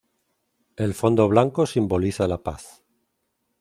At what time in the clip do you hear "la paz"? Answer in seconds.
2.27-2.81